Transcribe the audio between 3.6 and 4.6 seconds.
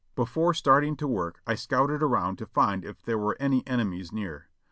enemies near.